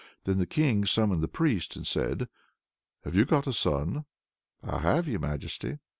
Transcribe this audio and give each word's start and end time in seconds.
Then 0.23 0.39
the 0.39 0.47
king 0.47 0.87
summoned 0.87 1.21
the 1.21 1.27
priest, 1.27 1.75
and 1.75 1.85
said 1.85 2.27
"Have 3.03 3.13
you 3.13 3.23
got 3.23 3.45
a 3.45 3.53
son?" 3.53 4.05
"I 4.63 4.79
have, 4.79 5.07
your 5.07 5.19
majesty." 5.19 5.77